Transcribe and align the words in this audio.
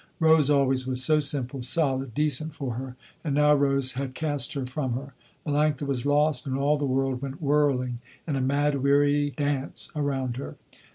Rose 0.19 0.49
always 0.49 0.87
was 0.87 1.03
so 1.03 1.19
simple, 1.19 1.61
solid, 1.61 2.15
decent, 2.15 2.55
for 2.55 2.73
her. 2.73 2.95
And 3.23 3.35
now 3.35 3.53
Rose 3.53 3.91
had 3.91 4.15
cast 4.15 4.53
her 4.53 4.65
from 4.65 4.93
her. 4.93 5.13
Melanctha 5.45 5.83
was 5.85 6.07
lost, 6.07 6.47
and 6.47 6.57
all 6.57 6.79
the 6.79 6.85
world 6.87 7.21
went 7.21 7.39
whirling 7.39 7.99
in 8.27 8.35
a 8.35 8.41
mad 8.41 8.81
weary 8.81 9.29
dance 9.29 9.91
around 9.95 10.37
her. 10.37 10.55